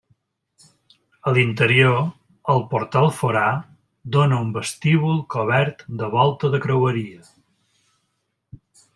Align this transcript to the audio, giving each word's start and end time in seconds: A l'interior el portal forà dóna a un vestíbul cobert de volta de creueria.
A 1.31 1.33
l'interior 1.37 1.97
el 2.53 2.63
portal 2.71 3.09
forà 3.17 3.43
dóna 4.15 4.39
a 4.39 4.45
un 4.45 4.49
vestíbul 4.55 5.19
cobert 5.35 5.83
de 5.99 6.09
volta 6.15 6.51
de 6.55 6.61
creueria. 6.67 7.21